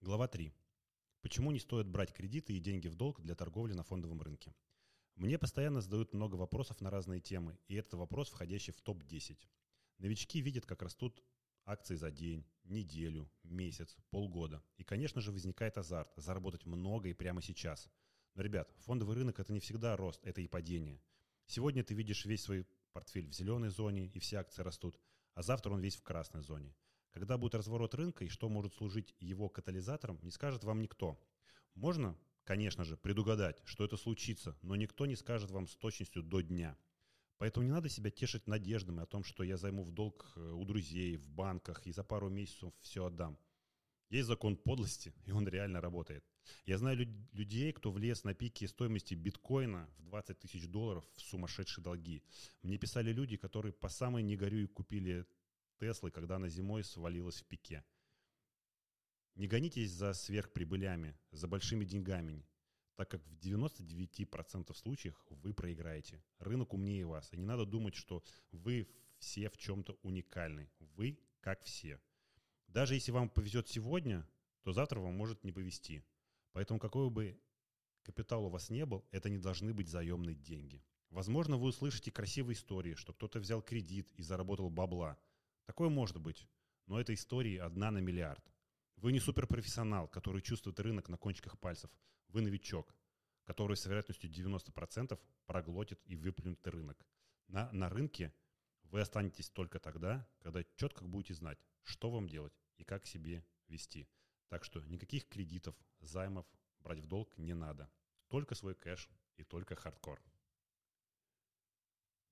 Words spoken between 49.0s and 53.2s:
биткоина в 20 тысяч долларов в сумасшедшие долги. Мне писали